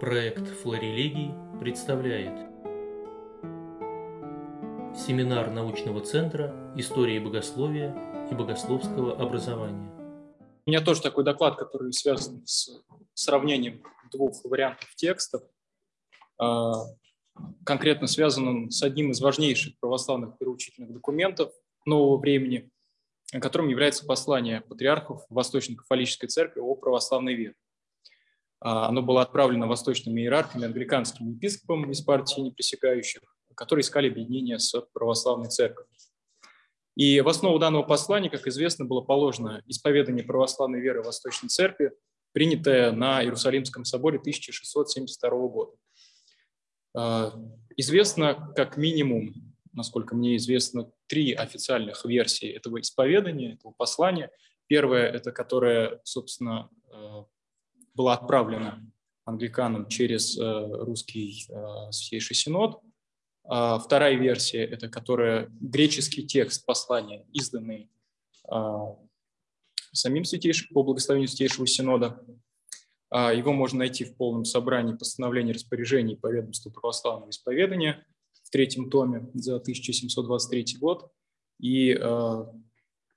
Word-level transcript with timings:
Проект 0.00 0.48
«Флорелегий» 0.62 1.30
представляет 1.60 2.32
Семинар 4.96 5.50
научного 5.50 6.00
центра 6.00 6.72
истории 6.74 7.18
богословия 7.18 7.94
и 8.30 8.34
богословского 8.34 9.20
образования. 9.20 9.92
У 10.64 10.70
меня 10.70 10.80
тоже 10.80 11.02
такой 11.02 11.22
доклад, 11.22 11.58
который 11.58 11.92
связан 11.92 12.46
с 12.46 12.82
сравнением 13.12 13.82
двух 14.10 14.42
вариантов 14.44 14.88
текстов. 14.94 15.42
А, 16.38 16.72
конкретно 17.66 18.06
связан 18.06 18.48
он 18.48 18.70
с 18.70 18.82
одним 18.82 19.10
из 19.10 19.20
важнейших 19.20 19.78
православных 19.80 20.34
вероучительных 20.40 20.94
документов 20.94 21.52
нового 21.84 22.16
времени, 22.16 22.70
которым 23.38 23.68
является 23.68 24.06
послание 24.06 24.62
патриархов 24.62 25.26
Восточно-католической 25.28 26.28
церкви 26.28 26.60
о 26.60 26.74
православной 26.74 27.34
вере. 27.34 27.54
А, 28.60 28.88
оно 28.88 29.02
было 29.02 29.22
отправлено 29.22 29.66
восточными 29.66 30.20
иерархами, 30.20 30.66
англиканским 30.66 31.30
епископом 31.30 31.90
из 31.90 32.02
партии 32.02 32.40
непресекающих, 32.40 33.22
которые 33.54 33.82
искали 33.82 34.10
объединение 34.10 34.58
с 34.58 34.78
православной 34.92 35.48
церковью. 35.48 35.88
И 36.96 37.20
в 37.20 37.28
основу 37.28 37.58
данного 37.58 37.82
послания, 37.82 38.28
как 38.28 38.46
известно, 38.46 38.84
было 38.84 39.00
положено 39.00 39.62
исповедание 39.66 40.24
православной 40.24 40.80
веры 40.80 41.02
Восточной 41.02 41.48
Церкви, 41.48 41.92
принятое 42.32 42.92
на 42.92 43.22
Иерусалимском 43.22 43.84
соборе 43.84 44.18
1672 44.18 45.30
года. 45.48 45.72
А, 46.94 47.32
известно 47.76 48.52
как 48.54 48.76
минимум, 48.76 49.32
насколько 49.72 50.14
мне 50.14 50.36
известно, 50.36 50.90
три 51.06 51.32
официальных 51.32 52.04
версии 52.04 52.50
этого 52.50 52.80
исповедания, 52.80 53.54
этого 53.54 53.72
послания. 53.72 54.30
Первая– 54.66 55.10
это 55.10 55.32
которая, 55.32 56.00
собственно, 56.04 56.68
а, 56.92 57.24
была 57.94 58.14
отправлена 58.14 58.84
англиканам 59.24 59.88
через 59.88 60.38
э, 60.38 60.42
русский 60.42 61.46
э, 61.48 61.92
Святейший 61.92 62.36
Синод. 62.36 62.80
А 63.44 63.78
вторая 63.78 64.14
версия– 64.14 64.64
это 64.64 64.88
которая 64.88 65.48
греческий 65.60 66.26
текст 66.26 66.64
послания, 66.64 67.26
изданный 67.32 67.90
а, 68.48 68.96
самим 69.92 70.24
Святейшим 70.24 70.68
по 70.72 70.82
благословению 70.82 71.28
Святейшего 71.28 71.66
Синода. 71.66 72.24
А, 73.10 73.32
его 73.32 73.52
можно 73.52 73.80
найти 73.80 74.04
в 74.04 74.16
полном 74.16 74.44
собрании 74.44 74.94
постановлений 74.94 75.52
распоряжений 75.52 76.16
по 76.16 76.30
ведомству 76.30 76.70
православного 76.70 77.30
исповедания 77.30 78.06
в 78.44 78.50
третьем 78.50 78.90
томе 78.90 79.28
за 79.34 79.56
1723 79.56 80.76
год. 80.78 81.10
И 81.58 81.98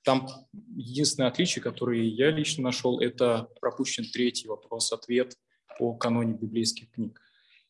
там 0.03 0.27
единственное 0.75 1.29
отличие, 1.29 1.63
которое 1.63 2.03
я 2.03 2.29
лично 2.29 2.63
нашел, 2.63 2.99
это 2.99 3.49
пропущен 3.61 4.05
третий 4.05 4.47
вопрос-ответ 4.47 5.37
по 5.79 5.93
каноне 5.93 6.33
библейских 6.33 6.91
книг. 6.91 7.19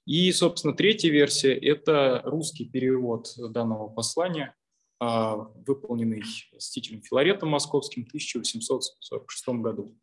И, 0.05 0.31
собственно, 0.31 0.73
третья 0.73 1.09
версия– 1.09 1.53
это 1.61 2.21
русский 2.25 2.65
перевод 2.65 3.33
данного 3.37 3.87
послания, 3.87 4.55
а, 4.99 5.35
выполненный 5.65 6.23
святителем 6.57 7.01
Филаретом 7.01 7.49
Московским 7.49 8.05
в 8.05 8.07
1846 8.09 9.61
году. 9.61 9.97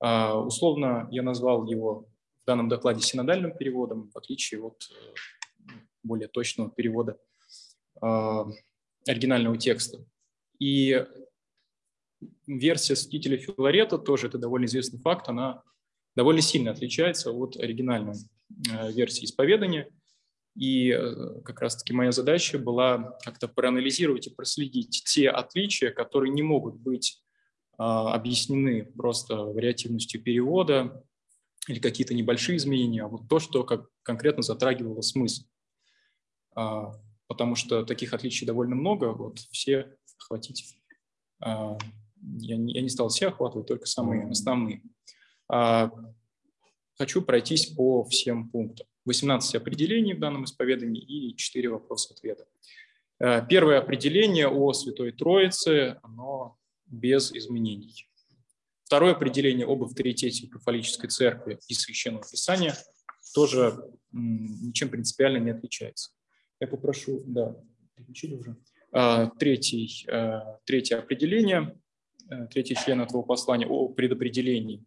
А, 0.00 0.36
условно 0.38 1.08
я 1.12 1.22
назвал 1.22 1.66
его 1.66 2.08
в 2.42 2.46
данном 2.46 2.68
докладе 2.68 3.02
синодальным 3.02 3.56
переводом, 3.56 4.10
в 4.10 4.16
отличие 4.16 4.62
от 4.62 4.82
э, 4.90 5.72
более 6.02 6.26
точного 6.26 6.70
перевода 6.70 7.18
а, 8.00 8.46
оригинального 9.06 9.56
текста. 9.56 10.04
И 10.58 11.06
версия 12.46 12.96
святителя 12.96 13.38
Филарета, 13.38 13.98
тоже 13.98 14.28
это 14.28 14.38
довольно 14.38 14.66
известный 14.66 15.00
факт, 15.00 15.28
она 15.28 15.62
довольно 16.16 16.40
сильно 16.40 16.70
отличается 16.70 17.32
от 17.32 17.56
оригинальной 17.56 18.16
э, 18.70 18.92
версии 18.92 19.24
исповедания. 19.24 19.88
И 20.56 20.90
э, 20.90 21.40
как 21.44 21.60
раз-таки 21.60 21.92
моя 21.92 22.12
задача 22.12 22.58
была 22.58 23.16
как-то 23.22 23.48
проанализировать 23.48 24.26
и 24.26 24.34
проследить 24.34 25.04
те 25.06 25.30
отличия, 25.30 25.90
которые 25.90 26.32
не 26.32 26.42
могут 26.42 26.76
быть 26.76 27.22
а, 27.82 28.12
объяснены 28.12 28.84
просто 28.84 29.36
вариативностью 29.36 30.22
перевода 30.22 31.02
или 31.66 31.78
какие-то 31.78 32.12
небольшие 32.12 32.58
изменения, 32.58 33.04
а 33.04 33.08
вот 33.08 33.26
то, 33.26 33.38
что 33.38 33.64
как 33.64 33.86
конкретно 34.02 34.42
затрагивало 34.42 35.00
смысл. 35.00 35.44
А, 36.54 36.92
потому 37.26 37.54
что 37.54 37.82
таких 37.86 38.12
отличий 38.12 38.46
довольно 38.46 38.74
много, 38.74 39.14
вот 39.14 39.38
все 39.50 39.96
охватить 40.18 40.76
я 42.22 42.56
не, 42.56 42.74
я 42.74 42.82
не 42.82 42.88
стал 42.88 43.08
все 43.08 43.28
охватывать, 43.28 43.66
только 43.66 43.86
самые 43.86 44.28
основные. 44.28 44.82
А, 45.48 45.90
хочу 46.98 47.22
пройтись 47.22 47.66
по 47.66 48.04
всем 48.04 48.48
пунктам. 48.48 48.86
18 49.06 49.54
определений 49.56 50.14
в 50.14 50.20
данном 50.20 50.44
исповедании 50.44 51.02
и 51.02 51.36
4 51.36 51.68
вопроса-ответа. 51.70 52.46
А, 53.18 53.40
первое 53.42 53.78
определение 53.78 54.48
о 54.48 54.72
Святой 54.72 55.12
Троице, 55.12 55.98
оно 56.02 56.56
без 56.86 57.32
изменений. 57.32 58.06
Второе 58.84 59.12
определение 59.12 59.66
об 59.66 59.84
авторитете 59.84 60.48
католической 60.48 61.08
церкви 61.08 61.60
и 61.68 61.74
священного 61.74 62.24
писания 62.28 62.74
тоже 63.34 63.88
ничем 64.10 64.88
принципиально 64.88 65.38
не 65.38 65.50
отличается. 65.50 66.10
Я 66.58 66.66
попрошу, 66.66 67.22
да, 67.24 67.56
переключили 67.94 68.34
уже. 68.34 68.56
А, 68.92 69.26
третий, 69.38 70.04
третье 70.64 70.98
определение 70.98 71.76
Э, 71.80 71.89
третий 72.50 72.74
член 72.74 73.00
этого 73.00 73.22
послания 73.22 73.66
о 73.66 73.88
предопределении. 73.88 74.84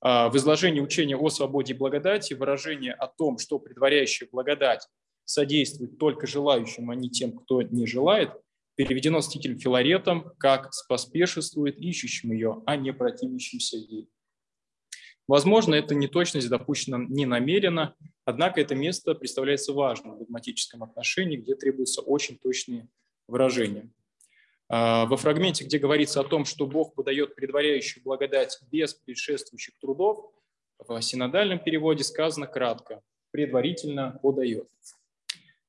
А, 0.00 0.28
в 0.28 0.36
изложении 0.36 0.80
учения 0.80 1.16
о 1.16 1.28
свободе 1.28 1.74
и 1.74 1.76
благодати 1.76 2.34
выражение 2.34 2.92
о 2.92 3.06
том, 3.06 3.38
что 3.38 3.58
предваряющая 3.58 4.28
благодать 4.30 4.86
содействует 5.24 5.98
только 5.98 6.26
желающим, 6.26 6.90
а 6.90 6.94
не 6.94 7.10
тем, 7.10 7.32
кто 7.32 7.62
не 7.62 7.86
желает, 7.86 8.30
переведено 8.74 9.20
стителем 9.20 9.58
Филаретом 9.58 10.32
как 10.38 10.72
«споспешествует 10.72 11.78
ищущим 11.78 12.32
ее, 12.32 12.62
а 12.66 12.76
не 12.76 12.92
противящимся 12.92 13.76
ей». 13.76 14.08
Возможно, 15.28 15.76
эта 15.76 15.94
неточность 15.94 16.48
допущена 16.48 16.98
не 16.98 17.24
намеренно, 17.24 17.94
однако 18.24 18.60
это 18.60 18.74
место 18.74 19.14
представляется 19.14 19.72
важным 19.72 20.16
в 20.16 20.18
догматическом 20.18 20.82
отношении, 20.82 21.36
где 21.36 21.54
требуются 21.54 22.00
очень 22.00 22.36
точные 22.36 22.88
выражения. 23.28 23.92
А, 24.72 25.06
во 25.06 25.16
фрагменте, 25.16 25.64
где 25.64 25.78
говорится 25.78 26.20
о 26.20 26.24
том, 26.24 26.44
что 26.44 26.64
Бог 26.64 26.94
подает 26.94 27.34
предваряющую 27.34 28.04
благодать 28.04 28.56
без 28.70 28.94
предшествующих 28.94 29.76
трудов, 29.80 30.32
в 30.78 31.02
синодальном 31.02 31.58
переводе 31.58 32.04
сказано 32.04 32.46
кратко 32.46 33.02
«предварительно 33.32 34.20
подает». 34.22 34.68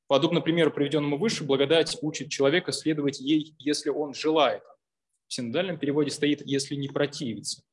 Подобно 0.06 0.39
примеру, 0.39 0.72
приведенному 0.72 1.17
выше, 1.17 1.44
благодать 1.44 1.97
учит 2.03 2.29
человека 2.29 2.72
следовать 2.72 3.19
ей, 3.19 3.56
если 3.57 3.89
он 3.89 4.13
желает. 4.13 4.62
В 5.28 5.33
синодальном 5.33 5.79
переводе 5.79 6.12
стоит 6.12 6.45
«если 6.45 6.75
не 6.75 6.88
противится». 6.88 7.63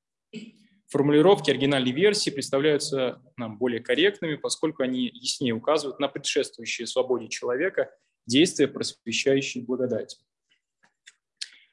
Формулировки 0.87 1.51
оригинальной 1.51 1.93
версии 1.93 2.31
представляются 2.31 3.21
нам 3.37 3.59
более 3.59 3.81
корректными, 3.81 4.37
поскольку 4.37 4.83
они 4.83 5.11
яснее 5.13 5.53
указывают 5.53 6.01
на 6.01 6.09
предшествующие 6.09 6.87
свободе 6.87 7.29
человека 7.29 7.95
действия, 8.25 8.67
просвещающие 8.67 9.63
благодать. 9.63 10.17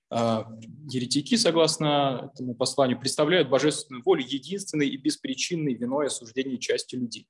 А, 0.10 0.48
еретики, 0.90 1.36
согласно 1.36 2.32
этому 2.34 2.56
посланию, 2.56 3.00
представляют 3.00 3.50
божественную 3.50 4.04
волю 4.04 4.24
единственной 4.24 4.88
и 4.88 4.98
беспричинной 4.98 5.74
виной 5.74 6.08
осуждения 6.08 6.58
части 6.58 6.96
людей. 6.96 7.28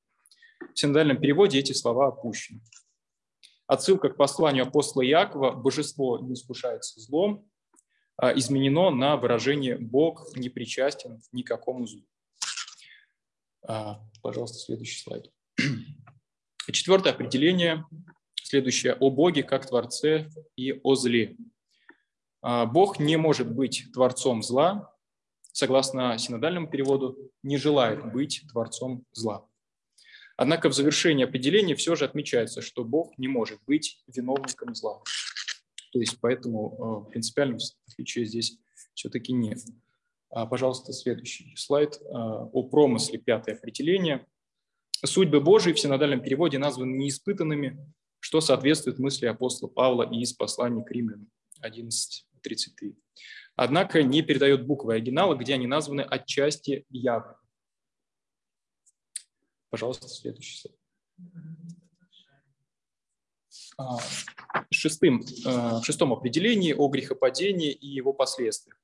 В 0.74 0.78
синодальном 0.78 1.20
переводе 1.20 1.60
эти 1.60 1.72
слова 1.72 2.08
опущены. 2.08 2.62
Отсылка 3.68 4.10
к 4.10 4.18
посланию 4.18 4.66
апостола 4.66 5.06
Иакова 5.06 5.52
«божество 5.52 6.20
не 6.20 6.34
искушается 6.34 7.00
злом» 7.00 7.50
а, 8.18 8.38
изменено 8.38 8.92
на 8.92 9.18
выражение 9.18 9.78
«Бог 9.78 10.36
не 10.36 10.50
причастен 10.50 11.22
никакому 11.32 11.88
злу». 11.88 12.04
А, 13.68 14.02
пожалуйста, 14.22 14.60
следующий 14.60 15.02
слайд. 15.02 15.32
Четвертое 16.72 17.12
определение, 17.12 17.86
следующее, 18.36 18.94
о 18.94 19.10
Боге 19.10 19.44
как 19.44 19.68
Творце 19.68 20.30
и 20.56 20.80
о 20.84 20.96
зле. 20.96 21.36
А, 22.48 22.68
Бог 22.68 23.00
не 23.00 23.18
может 23.18 23.52
быть 23.52 23.86
творцом 23.92 24.44
зла, 24.44 24.94
согласно 25.52 26.16
синодальному 26.20 26.70
переводу, 26.70 27.18
не 27.42 27.58
желает 27.58 28.14
быть 28.14 28.44
творцом 28.52 29.04
зла. 29.14 29.48
Однако 30.38 30.70
в 30.70 30.74
завершении 30.74 31.26
определения 31.26 31.74
все 31.74 31.96
же 31.96 32.06
отмечается, 32.06 32.62
что 32.62 32.84
Бог 32.84 33.18
не 33.18 33.28
может 33.28 33.58
быть 33.66 34.04
виновником 34.06 34.76
зла. 34.76 35.02
То 35.92 36.00
есть 36.00 36.20
поэтому 36.22 36.78
а, 36.78 37.10
принципиального 37.10 37.60
отличия 37.92 38.26
здесь 38.26 38.60
все-таки 38.94 39.34
нет. 39.34 39.58
А, 40.30 40.46
пожалуйста, 40.46 40.94
следующий 40.94 41.56
слайд 41.58 42.00
о 42.12 42.62
промысле, 42.62 43.18
пятое 43.18 43.56
определение. 43.56 44.24
Судьбы 45.04 45.42
Божии 45.42 45.74
в 45.74 45.80
синодальном 45.80 46.22
переводе 46.22 46.60
названы 46.60 46.96
неиспытанными, 46.96 47.92
что 48.20 48.40
соответствует 48.40 49.00
мысли 49.00 49.26
апостола 49.26 49.68
Павла 49.68 50.04
и 50.04 50.20
из 50.20 50.34
послания 50.34 50.84
к 50.84 50.92
римлянам 50.92 51.32
11, 51.62 52.28
33. 52.46 52.96
Однако 53.56 54.04
не 54.04 54.22
передает 54.22 54.66
буквы 54.66 54.96
оригинала, 54.96 55.36
где 55.36 55.56
они 55.56 55.68
названы 55.68 56.02
отчасти 56.02 56.86
явно. 56.90 57.40
Пожалуйста, 59.70 60.08
следующий 60.08 60.58
слайд. 60.58 60.80
А, 63.78 63.98
шестым, 64.72 65.22
а, 65.46 65.82
в 65.82 65.86
шестом 65.86 66.14
определении 66.14 66.74
о 66.74 66.88
грехопадении 66.88 67.72
и 67.72 67.88
его 67.88 68.14
последствиях. 68.14 68.78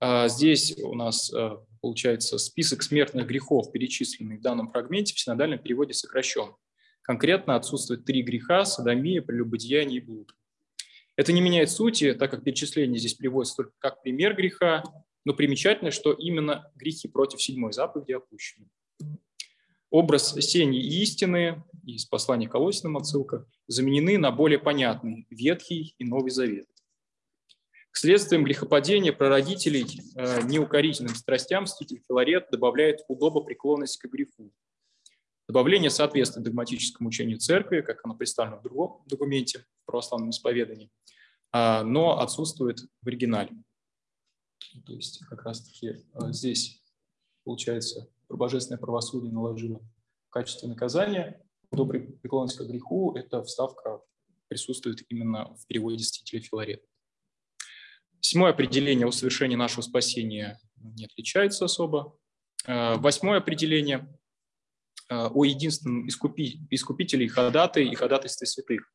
А, 0.00 0.28
здесь 0.28 0.76
у 0.78 0.94
нас 0.94 1.32
получается 1.80 2.38
список 2.38 2.82
смертных 2.82 3.26
грехов, 3.26 3.70
перечисленных 3.72 4.40
в 4.40 4.42
данном 4.42 4.70
фрагменте, 4.70 5.14
в 5.14 5.20
синодальном 5.20 5.58
переводе 5.58 5.94
сокращен. 5.94 6.54
Конкретно 7.02 7.56
отсутствует 7.56 8.04
три 8.04 8.22
греха– 8.22 8.64
садомия, 8.66 9.22
прелюбодеяние 9.22 9.98
и 9.98 10.04
блуд. 10.04 10.34
Это 11.16 11.32
не 11.32 11.40
меняет 11.40 11.70
сути, 11.70 12.12
так 12.14 12.30
как 12.30 12.44
перечисление 12.44 12.98
здесь 12.98 13.14
приводится 13.14 13.56
только 13.56 13.72
как 13.78 14.02
пример 14.02 14.34
греха, 14.34 14.82
но 15.24 15.32
примечательно, 15.32 15.90
что 15.90 16.12
именно 16.12 16.70
грехи 16.74 17.08
против 17.08 17.40
седьмой 17.40 17.72
заповеди 17.72 18.12
опущены. 18.12 18.68
Образ 19.90 20.34
сени 20.34 20.80
и 20.80 21.02
истины, 21.02 21.62
из 21.86 22.04
послания 22.04 22.48
Колосиным 22.48 22.96
отсылка, 22.96 23.46
заменены 23.68 24.18
на 24.18 24.32
более 24.32 24.58
понятный 24.58 25.26
Ветхий 25.30 25.94
и 25.98 26.04
Новый 26.04 26.32
Завет. 26.32 26.66
К 27.92 27.96
следствиям 27.96 28.42
грехопадения 28.42 29.12
прародителей 29.12 29.86
э, 30.16 30.42
неукорительным 30.48 31.14
страстям 31.14 31.62
мститель 31.62 32.02
Филарет 32.08 32.48
добавляет 32.50 33.02
удобопреклонность 33.06 33.98
к 33.98 34.06
греху. 34.06 34.50
Добавление 35.46 35.90
соответствует 35.90 36.46
догматическому 36.46 37.08
учению 37.08 37.38
церкви, 37.38 37.82
как 37.82 38.00
оно 38.04 38.14
представлено 38.14 38.58
в 38.58 38.62
другом 38.62 39.02
документе 39.06 39.66
в 39.82 39.86
православном 39.86 40.30
исповедании, 40.30 40.90
а, 41.52 41.82
но 41.82 42.18
отсутствует 42.20 42.80
в 43.02 43.06
оригинале. 43.06 43.50
То 44.86 44.92
есть 44.94 45.24
как 45.26 45.44
раз-таки 45.44 45.88
э, 45.88 46.32
здесь, 46.32 46.82
получается, 47.44 48.08
божественное 48.28 48.78
правосудие 48.78 49.32
наложило 49.32 49.80
в 50.28 50.30
качестве 50.30 50.68
наказания. 50.68 51.40
Добрый 51.70 52.00
преклонность 52.00 52.56
к 52.56 52.62
греху– 52.62 53.14
это 53.16 53.42
вставка 53.44 54.00
присутствует 54.48 55.04
именно 55.10 55.54
в 55.54 55.66
переводе 55.66 55.98
стителя 55.98 56.40
Филарета. 56.40 56.86
Седьмое 58.20 58.52
определение 58.52 59.06
о 59.06 59.12
совершении 59.12 59.56
нашего 59.56 59.82
спасения 59.82 60.58
не 60.76 61.04
отличается 61.04 61.66
особо. 61.66 62.18
Э, 62.66 62.96
восьмое 62.96 63.38
определение 63.38 64.08
о 65.10 65.44
единственном 65.44 66.08
искупителе 66.08 67.24
и 67.24 67.28
ходатай 67.28 67.84
и 67.84 67.94
ходатайстве 67.94 68.46
святых. 68.46 68.90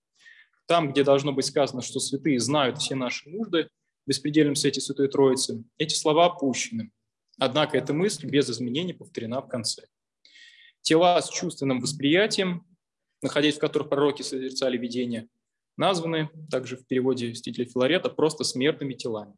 Там, 0.67 0.91
где 0.91 1.03
должно 1.03 1.33
быть 1.33 1.45
сказано, 1.45 1.81
что 1.81 1.99
святые 1.99 2.39
знают 2.39 2.77
все 2.77 2.95
наши 2.95 3.29
нужды, 3.29 3.69
беспредельном 4.05 4.55
свете 4.55 4.81
Святой 4.81 5.07
Троицы, 5.07 5.63
эти 5.77 5.93
слова 5.93 6.25
опущены. 6.25 6.91
Однако 7.37 7.77
эта 7.77 7.93
мысль 7.93 8.27
без 8.27 8.49
изменений 8.49 8.93
повторена 8.93 9.39
в 9.41 9.47
конце. 9.47 9.83
Тела 10.81 11.21
с 11.21 11.29
чувственным 11.29 11.79
восприятием, 11.79 12.65
находясь 13.21 13.57
в 13.57 13.59
которых 13.59 13.89
пророки 13.89 14.21
созерцали 14.23 14.77
видения, 14.77 15.27
названы 15.77 16.29
также 16.49 16.75
в 16.75 16.87
переводе 16.87 17.33
стиля 17.35 17.65
Филарета 17.65 18.09
просто 18.09 18.43
смертными 18.43 18.93
телами. 18.93 19.35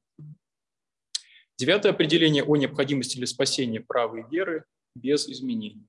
Девятое 1.58 1.92
определение 1.92 2.44
о 2.44 2.56
необходимости 2.56 3.18
для 3.18 3.28
спасения 3.28 3.82
правой 3.82 4.26
веры 4.32 4.66
без 4.96 5.28
изменений. 5.28 5.86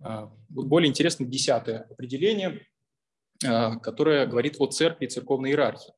А, 0.00 0.32
более 0.48 0.88
интересно 0.88 1.26
десятое 1.26 1.86
определение, 1.90 2.66
а, 3.44 3.76
которое 3.76 4.26
говорит 4.26 4.56
о 4.58 4.66
церкви 4.66 5.06
и 5.06 5.08
церковной 5.08 5.50
иерархии. 5.50 5.92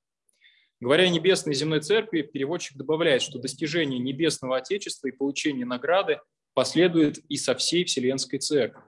Говоря 0.80 1.04
о 1.04 1.08
небесной 1.08 1.54
и 1.54 1.56
земной 1.56 1.80
церкви, 1.80 2.22
переводчик 2.22 2.76
добавляет, 2.76 3.22
что 3.22 3.38
достижение 3.38 3.98
небесного 3.98 4.58
Отечества 4.58 5.08
и 5.08 5.12
получение 5.12 5.64
награды 5.64 6.20
последует 6.52 7.18
и 7.30 7.36
со 7.36 7.54
всей 7.54 7.84
Вселенской 7.84 8.38
Церкви, 8.38 8.82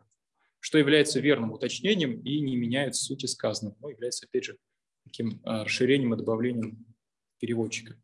что 0.60 0.78
является 0.78 1.20
верным 1.20 1.52
уточнением 1.52 2.20
и 2.20 2.40
не 2.40 2.56
меняет 2.56 2.94
сути 2.94 3.26
сказанного, 3.26 3.76
но 3.80 3.88
является, 3.88 4.26
опять 4.26 4.44
же, 4.44 4.58
таким 5.04 5.40
а, 5.44 5.64
расширением 5.64 6.12
и 6.14 6.18
добавлением 6.18 6.84
переводчика. 7.38 7.96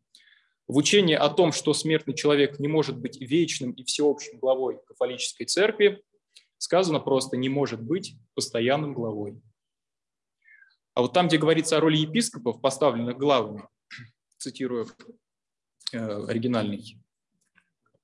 В 0.67 0.77
учении 0.77 1.13
о 1.13 1.29
том, 1.29 1.51
что 1.51 1.75
смертный 1.75 2.15
человек 2.15 2.59
не 2.59 2.67
может 2.67 2.97
быть 2.97 3.21
вечным 3.21 3.71
и 3.71 3.83
всеобщим 3.83 4.39
главой 4.39 4.79
католической 4.87 5.45
церкви, 5.45 6.01
сказано 6.57 6.99
просто 6.99 7.37
«не 7.37 7.49
может 7.49 7.81
быть 7.81 8.15
постоянным 8.33 8.93
главой». 8.93 9.41
А 10.93 11.01
вот 11.01 11.13
там, 11.13 11.27
где 11.27 11.37
говорится 11.37 11.77
о 11.77 11.81
роли 11.81 11.97
епископов, 11.97 12.61
поставленных 12.61 13.17
главами, 13.17 13.67
цитирую 14.37 14.87
э, 15.91 15.97
оригинальный, 15.97 16.97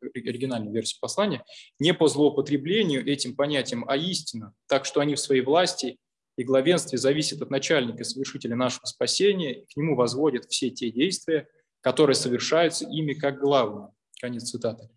оригинальную 0.02 0.74
версию 0.74 1.00
послания, 1.00 1.44
не 1.80 1.94
по 1.94 2.08
злоупотреблению 2.08 3.08
этим 3.08 3.36
понятием, 3.36 3.86
а 3.88 3.96
истина, 3.96 4.54
так 4.68 4.86
что 4.86 5.00
они 5.00 5.16
в 5.16 5.20
своей 5.20 5.42
власти 5.42 5.98
и 6.38 6.44
главенстве 6.44 6.98
зависят 6.98 7.42
от 7.42 7.50
начальника, 7.50 8.04
совершителя 8.04 8.56
нашего 8.56 8.86
спасения, 8.86 9.62
и 9.62 9.66
к 9.66 9.78
нему 9.78 9.96
возводят 9.96 10.46
все 10.46 10.70
те 10.70 10.92
действия, 10.92 11.48
которые 11.82 12.16
совершаются 12.16 12.86
ими 12.86 13.14
как 13.14 13.40
главные. 13.40 13.90
Конец 14.20 14.50
цитаты. 14.50 14.90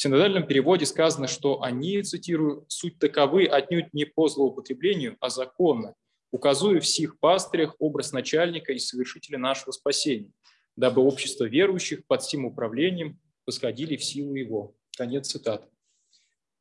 В 0.00 0.02
синодальном 0.02 0.46
переводе 0.46 0.86
сказано, 0.86 1.26
что 1.26 1.62
они, 1.62 2.02
цитирую, 2.02 2.64
«суть 2.68 2.98
таковы 2.98 3.44
отнюдь 3.44 3.92
не 3.92 4.06
по 4.06 4.28
злоупотреблению, 4.28 5.18
а 5.20 5.28
законно, 5.28 5.94
указуя 6.32 6.80
в 6.80 6.86
сих 6.86 7.18
пастырях 7.18 7.76
образ 7.78 8.12
начальника 8.12 8.72
и 8.72 8.78
совершителя 8.78 9.36
нашего 9.36 9.72
спасения, 9.72 10.32
дабы 10.74 11.02
общество 11.02 11.44
верующих 11.44 12.06
под 12.06 12.24
сим 12.24 12.46
управлением 12.46 13.20
восходили 13.44 13.96
в 13.96 14.02
силу 14.02 14.34
его. 14.36 14.74
Конец 14.96 15.28
цитаты. 15.28 15.68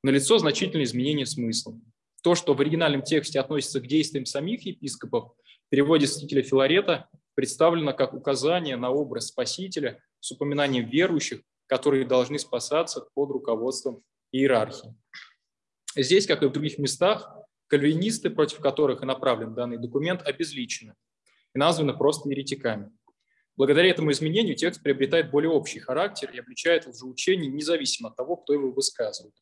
Налицо 0.03 0.37
значительное 0.37 0.83
изменение 0.83 1.25
смысла. 1.25 1.79
То, 2.21 2.35
что 2.35 2.53
в 2.53 2.59
оригинальном 2.59 3.03
тексте 3.03 3.39
относится 3.39 3.79
к 3.79 3.87
действиям 3.87 4.25
самих 4.25 4.65
епископов, 4.65 5.31
в 5.67 5.69
переводе 5.69 6.07
святителя 6.07 6.41
Филарета 6.41 7.07
представлено 7.35 7.93
как 7.93 8.13
указание 8.13 8.75
на 8.75 8.89
образ 8.89 9.27
Спасителя 9.27 10.03
с 10.19 10.29
упоминанием 10.29 10.89
верующих, 10.89 11.39
которые 11.69 12.05
должны 12.05 12.39
спасаться 12.39 13.07
под 13.13 13.29
руководством 13.29 14.03
иерархии. 14.31 14.95
Здесь, 15.95 16.25
как 16.25 16.41
и 16.43 16.47
в 16.47 16.51
других 16.51 16.79
местах, 16.79 17.31
кальвинисты, 17.67 18.31
против 18.31 18.59
которых 18.59 19.03
и 19.03 19.05
направлен 19.05 19.53
данный 19.53 19.77
документ, 19.77 20.23
обезличены 20.23 20.95
и 21.53 21.59
названы 21.59 21.95
просто 21.95 22.29
еретиками. 22.29 22.91
Благодаря 23.55 23.89
этому 23.89 24.11
изменению 24.11 24.55
текст 24.55 24.81
приобретает 24.81 25.31
более 25.31 25.51
общий 25.51 25.79
характер 25.79 26.31
и 26.31 26.39
обличает 26.39 26.87
лжеучение 26.87 27.51
независимо 27.51 28.09
от 28.09 28.15
того, 28.15 28.37
кто 28.37 28.53
его 28.53 28.71
высказывает. 28.71 29.35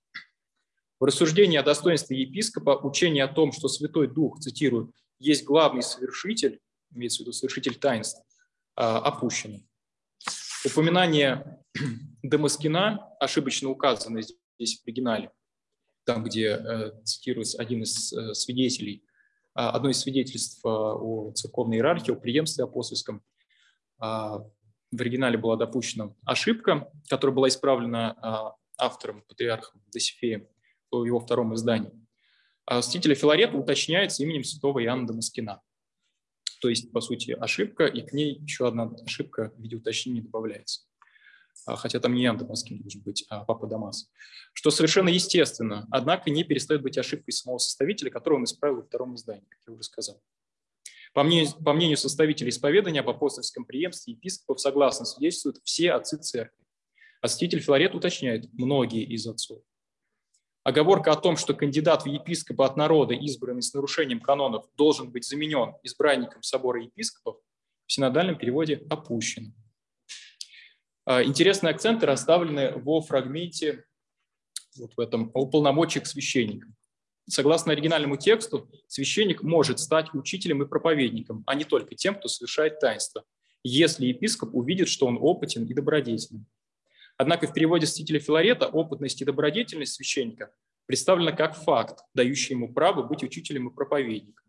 В 0.99 1.05
рассуждении 1.05 1.57
о 1.57 1.63
достоинстве 1.63 2.19
епископа 2.21 2.79
учение 2.83 3.23
о 3.23 3.27
том, 3.27 3.51
что 3.51 3.67
Святой 3.67 4.07
Дух, 4.07 4.39
цитирую, 4.39 4.91
есть 5.19 5.45
главный 5.45 5.83
совершитель, 5.83 6.59
имеется 6.93 7.19
в 7.19 7.21
виду 7.21 7.33
совершитель 7.33 7.75
таинств, 7.75 8.21
а, 8.75 8.97
опущено. 8.99 9.59
Упоминание 10.65 11.59
Дамаскина, 12.23 13.15
ошибочно 13.19 13.69
указано 13.69 14.21
здесь 14.21 14.79
в 14.79 14.85
оригинале, 14.85 15.31
там, 16.05 16.23
где 16.23 16.47
э, 16.49 16.91
цитируется 17.03 17.61
один 17.61 17.83
из 17.83 18.11
э, 18.13 18.33
свидетелей, 18.33 19.03
а, 19.53 19.71
одно 19.71 19.89
из 19.89 19.99
свидетельств 19.99 20.63
э, 20.65 20.69
о 20.69 21.31
церковной 21.33 21.77
иерархии, 21.77 22.11
о 22.11 22.15
преемстве 22.15 22.63
апостольском– 22.63 23.23
а, 23.99 24.39
в 24.91 25.01
оригинале 25.01 25.37
была 25.37 25.55
допущена 25.55 26.13
ошибка, 26.25 26.89
которая 27.09 27.35
была 27.35 27.47
исправлена 27.47 28.15
а, 28.21 28.55
автором, 28.77 29.23
патриархом 29.27 29.81
Досифеем 29.91 30.47
в 30.91 31.03
его 31.03 31.19
втором 31.19 31.55
издании. 31.55 31.91
А 32.65 32.81
святителя 32.81 33.15
Филарета 33.15 33.57
уточняется 33.57 34.23
именем 34.23 34.43
святого 34.43 34.83
Иоанна 34.83 35.07
Дамаскина. 35.07 35.61
То 36.59 36.69
есть, 36.69 36.91
по 36.91 37.01
сути, 37.01 37.31
ошибка, 37.31 37.85
и 37.85 38.01
к 38.01 38.13
ней 38.13 38.39
еще 38.39 38.67
одна 38.67 38.91
ошибка 39.05 39.53
в 39.55 39.61
виде 39.61 39.75
уточнения 39.75 40.21
добавляется. 40.21 40.81
Хотя 41.65 41.99
там 41.99 42.13
не 42.13 42.23
Иоанн 42.23 42.37
Дамаскин 42.37 42.79
должен 42.79 43.01
быть, 43.01 43.25
а 43.29 43.43
Папа 43.43 43.67
Дамас. 43.67 44.09
Что 44.53 44.71
совершенно 44.71 45.09
естественно, 45.09 45.85
однако 45.91 46.29
не 46.29 46.43
перестает 46.43 46.81
быть 46.81 46.97
ошибкой 46.97 47.31
самого 47.31 47.57
составителя, 47.57 48.09
которого 48.09 48.37
он 48.37 48.45
исправил 48.45 48.77
во 48.77 48.83
втором 48.83 49.15
издании, 49.15 49.45
как 49.49 49.59
я 49.67 49.73
уже 49.73 49.83
сказал. 49.83 50.21
По 51.13 51.23
мнению, 51.23 51.51
по 51.63 51.73
мнению 51.73 51.97
составителей 51.97 52.49
исповедания 52.49 52.99
об 52.99 53.09
апостольском 53.09 53.65
преемстве 53.65 54.13
епископов 54.13 54.61
согласно 54.61 55.05
свидетельствуют 55.05 55.57
все 55.63 55.91
отцы 55.91 56.17
церкви. 56.17 56.63
А 57.21 57.27
святитель 57.27 57.59
Филарет 57.59 57.95
уточняет 57.95 58.51
многие 58.53 59.03
из 59.03 59.25
отцов. 59.27 59.61
Оговорка 60.67 61.13
о 61.13 61.15
том, 61.15 61.37
что 61.37 61.53
кандидат 61.53 62.03
в 62.03 62.07
епископа 62.07 62.65
от 62.65 62.75
народа, 62.75 63.13
избранный 63.13 63.61
с 63.61 63.73
нарушением 63.73 64.19
канонов, 64.19 64.65
должен 64.75 65.09
быть 65.09 65.23
заменен 65.23 65.75
избранником 65.81 66.43
собора 66.43 66.83
епископов, 66.83 67.37
в 67.85 67.93
синодальном 67.93 68.37
переводе 68.37 68.85
опущена. 68.89 69.53
Интересные 71.05 71.71
акценты 71.71 72.05
расставлены 72.05 72.73
во 72.79 72.99
фрагменте 72.99 73.85
вот 74.77 74.91
в 74.97 74.99
этом 74.99 75.31
о 75.33 75.45
полномочиях 75.45 76.05
священника. 76.05 76.67
Согласно 77.29 77.71
оригинальному 77.71 78.17
тексту, 78.17 78.69
священник 78.89 79.43
может 79.43 79.79
стать 79.79 80.13
учителем 80.13 80.63
и 80.63 80.67
проповедником, 80.67 81.43
а 81.47 81.55
не 81.55 81.63
только 81.63 81.95
тем, 81.95 82.15
кто 82.15 82.27
совершает 82.27 82.81
таинство, 82.81 83.23
если 83.63 84.07
епископ 84.07 84.53
увидит, 84.53 84.89
что 84.89 85.05
он 85.07 85.17
опытен 85.17 85.63
и 85.63 85.73
добродетелен. 85.73 86.45
Однако 87.17 87.47
в 87.47 87.53
переводе 87.53 87.87
святителя 87.87 88.19
Филарета 88.19 88.67
опытность 88.67 89.21
и 89.21 89.25
добродетельность 89.25 89.93
священника 89.93 90.53
представлена 90.85 91.31
как 91.31 91.55
факт, 91.55 92.03
дающий 92.13 92.53
ему 92.53 92.71
право 92.71 93.03
быть 93.03 93.23
учителем 93.23 93.67
и 93.67 93.73
проповедником. 93.73 94.45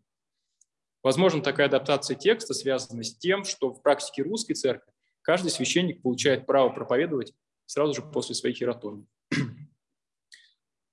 Возможно, 1.01 1.41
такая 1.41 1.67
адаптация 1.67 2.15
текста 2.15 2.53
связана 2.53 3.03
с 3.03 3.17
тем, 3.17 3.43
что 3.43 3.73
в 3.73 3.81
практике 3.81 4.21
русской 4.21 4.53
церкви 4.53 4.91
каждый 5.21 5.49
священник 5.49 6.01
получает 6.01 6.45
право 6.45 6.69
проповедовать 6.69 7.33
сразу 7.65 7.93
же 7.93 8.01
после 8.01 8.35
своей 8.35 8.55
хиротонии. 8.55 9.07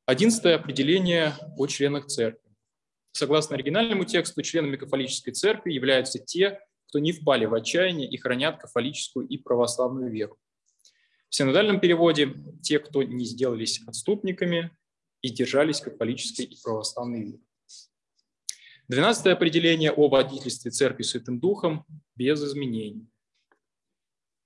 Одиннадцатое 0.06 0.54
определение 0.54 1.34
о 1.56 1.66
членах 1.66 2.06
церкви. 2.06 2.48
Согласно 3.12 3.56
оригинальному 3.56 4.04
тексту, 4.04 4.42
членами 4.42 4.76
кафолической 4.76 5.32
церкви 5.32 5.72
являются 5.72 6.18
те, 6.18 6.60
кто 6.88 7.00
не 7.00 7.12
впали 7.12 7.44
в 7.46 7.54
отчаяние 7.54 8.08
и 8.08 8.16
хранят 8.16 8.60
кафолическую 8.60 9.26
и 9.26 9.36
православную 9.36 10.10
веру. 10.12 10.38
В 11.28 11.34
синодальном 11.34 11.80
переводе– 11.80 12.34
те, 12.62 12.78
кто 12.78 13.02
не 13.02 13.24
сделались 13.24 13.82
отступниками 13.86 14.76
и 15.22 15.30
держались 15.30 15.80
католической 15.80 16.42
и 16.42 16.56
православной. 16.62 17.40
Двенадцатое 18.88 19.34
определение 19.34 19.90
о 19.90 20.08
водительстве 20.08 20.70
Церкви 20.70 21.02
Святым 21.02 21.40
Духом 21.40 21.84
без 22.14 22.42
изменений. 22.42 23.08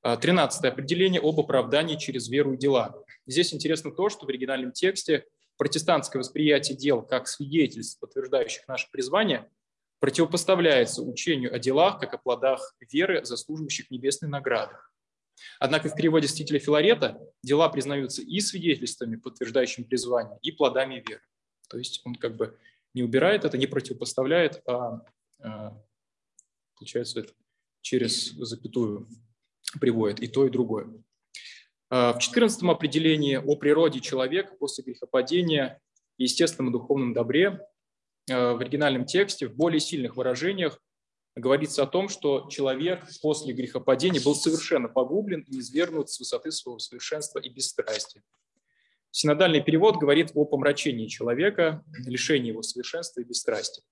А, 0.02 0.16
тринадцатое 0.16 0.72
определение 0.72 1.20
об 1.20 1.38
оправдании 1.38 1.96
через 1.96 2.28
веру 2.28 2.54
и 2.54 2.56
дела. 2.56 3.04
Здесь 3.26 3.52
интересно 3.52 3.90
то, 3.90 4.08
что 4.08 4.25
в 4.25 4.30
оригинальном 4.30 4.72
тексте 4.72 5.26
протестантское 5.58 6.20
восприятие 6.20 6.78
дел 6.78 7.02
как 7.02 7.28
свидетельств, 7.28 8.00
подтверждающих 8.00 8.66
наше 8.66 8.88
призвание, 8.90 9.50
противопоставляется 9.99 11.02
учению 11.02 11.54
о 11.54 11.58
делах 11.58 12.00
как 12.00 12.14
о 12.14 12.18
плодах 12.18 12.75
веры, 12.90 13.22
заслуживающих 13.22 13.90
небесной 13.90 14.30
награды. 14.30 14.75
Однако 15.59 15.88
в 15.88 15.94
переводе 15.94 16.28
стителя 16.28 16.59
Филарета 16.59 17.20
дела 17.42 17.68
признаются 17.68 18.23
и 18.23 18.40
свидетельствами, 18.40 19.16
подтверждающими 19.16 19.85
призвание, 19.85 20.38
и 20.42 20.52
плодами 20.52 21.02
веры. 21.06 21.23
То 21.68 21.78
есть 21.78 22.00
он 22.04 22.14
как 22.14 22.37
бы 22.37 22.59
не 22.94 23.02
убирает 23.02 23.44
это, 23.44 23.56
не 23.56 23.66
противопоставляет, 23.66 24.62
а, 24.66 25.04
а 25.42 25.76
получается 26.76 27.20
это 27.20 27.32
через 27.82 28.32
запятую 28.32 29.09
приводит 29.80 30.20
и 30.20 30.26
то, 30.26 30.47
и 30.47 30.50
другое. 30.50 30.88
А, 31.90 32.12
в 32.12 32.18
14 32.18 32.62
определении 32.64 33.37
о 33.37 33.56
природе 33.56 34.00
человека 34.00 34.54
после 34.59 34.85
грехопадения 34.85 35.80
и 36.18 36.25
естественном 36.25 36.73
духовном 36.73 37.12
добре 37.12 37.61
а, 38.30 38.54
в 38.54 38.61
оригинальном 38.61 39.04
тексте 39.04 39.49
в 39.49 39.54
более 39.54 39.80
сильных 39.80 40.16
выражениях 40.16 40.80
говорится 41.37 41.82
о 41.82 41.87
том, 41.87 42.08
что 42.08 42.49
человек 42.49 43.06
после 43.22 43.52
грехопадения 43.52 44.20
был 44.20 44.34
совершенно 44.34 44.88
погублен 44.88 45.40
и 45.42 45.58
извергнут 45.58 46.10
с 46.10 46.18
высоты 46.18 46.50
своего 46.50 46.78
совершенства 46.78 47.38
и 47.38 47.49
бесстрастия. 47.49 48.22
Синодальный 49.12 49.62
перевод 49.62 49.96
говорит 49.96 50.30
о 50.34 50.44
помрачении 50.44 51.08
человека, 51.08 51.84
лишении 52.06 52.49
его 52.49 52.62
совершенства 52.62 53.20
и 53.20 53.25
бесстрастия. 53.25 53.82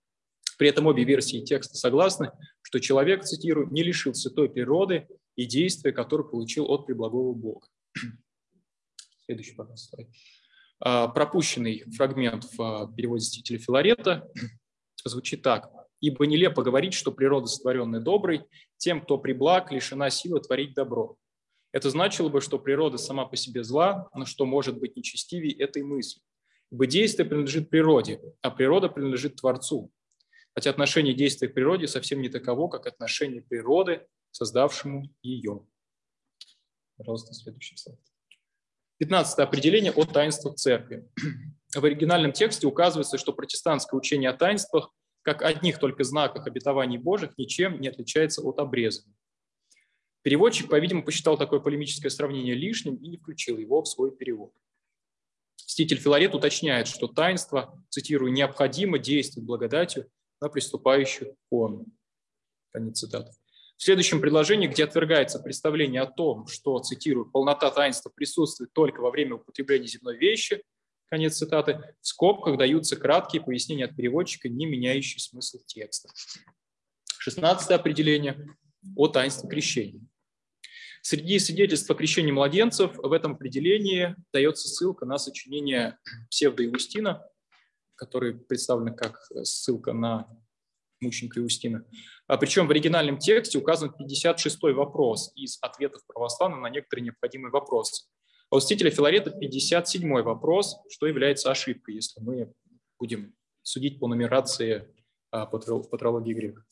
При 0.59 0.68
этом 0.68 0.87
обе 0.87 1.04
версии 1.04 1.45
текста 1.45 1.76
согласны, 1.76 2.33
что 2.62 2.80
человек, 2.80 3.25
цитирую, 3.25 3.68
не 3.71 3.83
лишился 3.83 4.30
той 4.30 4.50
природы 4.50 5.09
и 5.37 5.45
действия, 5.45 5.92
которые 5.92 6.28
получил 6.28 6.66
от 6.71 6.87
преблагого 6.87 7.33
Бога. 7.33 7.66
Следующий, 9.26 9.54
пожалуйста. 9.54 9.99
А, 10.80 11.09
пропущенный 11.09 11.85
фрагмент 11.97 12.45
в 12.45 12.62
а, 12.62 12.92
переводе 12.92 13.25
стителя 13.25 13.59
Филарета 13.59 14.28
звучит 15.04 15.42
так. 15.42 15.71
«Ибо 16.00 16.26
нелепо 16.26 16.62
говорить, 16.62 16.95
что 16.95 17.12
природа, 17.12 17.47
сотворенная 17.47 18.00
доброй, 18.00 18.45
тем, 18.76 19.00
кто 19.00 19.19
приблаг, 19.19 19.73
лишена 19.73 20.11
силы 20.11 20.40
творить 20.40 20.75
добро. 20.75 21.17
Это 21.73 21.90
значило 21.90 22.28
бы, 22.28 22.40
что 22.40 22.59
природа 22.59 22.99
сама 22.99 23.26
по 23.26 23.37
себе 23.37 23.62
зла, 23.62 24.09
но 24.14 24.25
что 24.25 24.47
может 24.47 24.78
быть 24.78 24.97
нечестивее 24.97 25.55
этой 25.57 25.83
мысли. 25.83 26.23
Ибо 26.71 26.87
действие 26.87 27.28
принадлежит 27.28 27.71
природе, 27.71 28.21
а 28.43 28.50
природа 28.50 28.88
принадлежит 28.88 29.37
Творцу. 29.37 29.90
Хотя 30.55 30.71
отношение 30.71 31.14
действия 31.14 31.49
к 31.49 31.55
природе 31.55 31.87
совсем 31.87 32.21
не 32.21 32.28
таково, 32.28 32.69
как 32.69 32.87
отношение 32.87 33.43
природы, 33.43 34.07
создавшему 34.31 35.09
ее. 35.23 35.67
Пожалуйста, 36.97 37.33
следующий 37.33 37.76
слайд. 37.76 38.00
Пятнадцатое 38.99 39.47
определение 39.47 39.93
о 39.93 40.05
таинствах 40.05 40.57
церкви. 40.57 41.09
В 41.75 41.85
оригинальном 41.85 42.33
тексте 42.33 42.67
указывается, 42.67 43.19
что 43.19 43.33
протестантское 43.33 43.97
учение 43.97 44.31
о 44.31 44.37
таинствах, 44.37 44.90
как 45.28 45.42
одних 45.42 45.78
только 45.78 46.04
знаках 46.04 46.47
обетований 46.47 46.97
Божьих, 46.97 47.37
ничем 47.37 47.82
не 47.82 47.88
отличается 47.88 48.40
от 48.40 48.58
обрезания. 48.58 49.14
Переводчик, 50.23 50.70
по-видимому, 50.70 51.04
посчитал 51.04 51.37
такое 51.37 51.61
полемическое 51.61 52.08
сравнение 52.08 52.54
лишним 52.54 52.97
и 52.97 53.08
не 53.08 53.18
включил 53.18 53.58
его 53.58 53.82
в 53.82 53.88
свой 53.88 54.11
перевод. 54.11 54.54
Ститель 55.56 55.99
Филарет 55.99 56.35
уточняет, 56.35 56.87
что 56.87 57.08
таинство, 57.08 57.78
цитирую, 57.90 58.32
необходимо 58.32 58.99
действовать 58.99 59.47
благодатью 59.47 60.11
на 60.40 60.49
приступающую 60.49 61.37
он. 61.50 61.85
Конец 62.70 63.00
цитаты. 63.00 63.30
В 63.76 63.82
следующем 63.82 64.23
предложении, 64.23 64.66
где 64.66 64.85
отвергается 64.85 65.40
представление 65.40 66.00
о 66.00 66.11
том, 66.11 66.47
что, 66.47 66.78
цитирую, 66.78 67.30
полнота 67.30 67.70
таинства 67.70 68.08
присутствует 68.08 68.73
только 68.73 69.02
во 69.02 69.11
время 69.11 69.35
употребления 69.35 69.88
земной 69.88 70.16
вещи, 70.16 70.64
конец 71.09 71.37
цитаты, 71.37 71.95
в 72.00 72.07
скобках 72.07 72.59
даются 72.59 72.97
краткие 72.97 73.43
пояснения 73.43 73.87
от 73.87 73.97
переводчика, 73.97 74.49
не 74.49 74.67
меняющие 74.67 75.21
смысл 75.21 75.59
текста. 75.67 76.09
Шестнадцатое 77.19 77.79
определение 77.79 78.57
о 78.97 79.09
таинстве 79.09 79.49
крещения. 79.49 80.00
Среди 81.03 81.38
свидетельств 81.38 81.91
о 81.91 81.95
крещении 81.95 82.33
младенцев 82.33 82.97
в 82.97 83.12
этом 83.12 83.33
определении 83.33 84.15
дается 84.33 84.69
ссылка 84.69 85.07
на 85.07 85.19
сочинение 85.19 85.99
псевдоиустина, 86.31 87.25
который 87.95 88.35
представлен 88.35 88.95
как 88.95 89.21
ссылка 89.43 89.93
на 89.93 90.29
мученика 91.00 91.41
Иустина. 91.41 91.85
А 92.27 92.37
причем 92.37 92.67
в 92.67 92.71
оригинальном 92.71 93.19
тексте 93.19 93.59
указан 93.59 93.95
56-й 93.99 94.73
вопрос 94.73 95.33
из 95.35 95.59
ответов 95.62 96.05
православных 96.07 96.61
на 96.61 96.71
некоторые 96.71 97.05
необходимые 97.07 97.53
вопросы. 97.53 98.07
А 98.50 98.57
у 98.57 98.61
стителя 98.61 98.90
Филарета 98.90 99.31
57-й 99.31 100.23
вопрос, 100.23 100.76
что 100.90 101.07
является 101.07 101.50
ошибкой, 101.50 101.97
если 101.97 102.21
мы 102.21 102.52
будем 102.99 103.35
судить 103.62 104.00
по 104.00 104.09
нумерации 104.09 104.88
а, 105.31 105.45
патрологии 105.47 106.33
грека. 106.33 106.64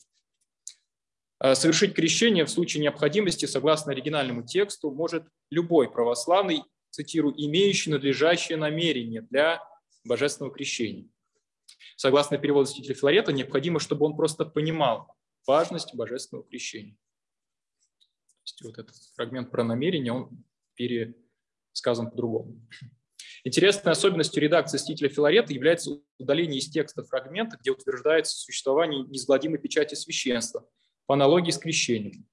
Э, 1.39 1.53
совершить 1.53 1.93
крещение 1.93 2.45
в 2.45 2.49
случае 2.49 2.81
необходимости, 2.81 3.45
согласно 3.45 3.91
оригинальному 3.91 4.43
тексту, 4.43 4.91
может 4.91 5.27
любой 5.51 5.91
православный, 5.91 6.63
цитирую, 6.89 7.35
имеющий 7.37 7.91
надлежащее 7.91 8.57
намерение 8.57 9.21
для 9.21 9.61
божественного 10.03 10.53
крещения. 10.53 11.07
Согласно 11.95 12.37
переводу 12.37 12.67
святителя 12.67 12.95
Филарета, 12.95 13.33
необходимо, 13.33 13.79
чтобы 13.79 14.05
он 14.05 14.15
просто 14.15 14.45
понимал 14.45 15.13
важность 15.45 15.93
божественного 15.93 16.47
крещения. 16.47 16.95
То 16.95 18.43
есть 18.43 18.61
вот 18.63 18.77
этот 18.79 18.95
фрагмент 19.15 19.51
про 19.51 19.63
намерение, 19.63 20.13
он 20.13 20.43
пересказан 21.77 22.09
по-другому. 22.09 22.59
Интересной 23.43 23.91
особенностью 23.91 24.41
редакции 24.41 24.77
стиля 24.77 25.09
Филарета 25.09 25.53
является 25.53 26.01
удаление 26.17 26.59
из 26.59 26.69
текста 26.69 27.03
фрагмента, 27.03 27.57
где 27.57 27.71
утверждается 27.71 28.35
существование 28.35 29.03
неизгладимой 29.03 29.59
печати 29.59 29.95
священства, 29.95 30.67
по 31.05 31.13
аналогии 31.13 31.51
с 31.51 31.57
крещением. 31.57 32.27